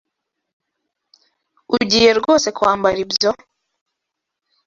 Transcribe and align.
Ugiye 1.75 2.11
rwose 2.19 2.47
kwambara 2.57 2.97
ibyo? 3.05 3.31